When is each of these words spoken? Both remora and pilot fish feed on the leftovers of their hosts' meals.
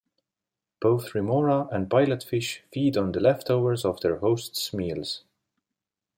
Both 0.79 1.13
remora 1.13 1.67
and 1.71 1.87
pilot 1.87 2.23
fish 2.23 2.63
feed 2.73 2.97
on 2.97 3.11
the 3.11 3.19
leftovers 3.19 3.85
of 3.85 4.01
their 4.01 4.17
hosts' 4.17 4.73
meals. 4.73 5.21